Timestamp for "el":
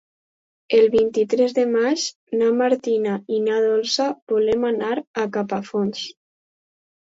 0.77-0.87